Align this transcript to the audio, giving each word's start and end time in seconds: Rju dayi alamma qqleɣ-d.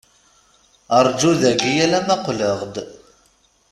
Rju 1.05 1.31
dayi 1.41 1.71
alamma 1.85 2.15
qqleɣ-d. 2.25 2.75